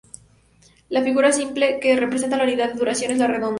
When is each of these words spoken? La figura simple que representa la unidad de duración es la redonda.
La 0.89 1.03
figura 1.03 1.31
simple 1.31 1.79
que 1.79 1.95
representa 1.95 2.35
la 2.35 2.45
unidad 2.45 2.73
de 2.73 2.79
duración 2.79 3.11
es 3.11 3.19
la 3.19 3.27
redonda. 3.27 3.49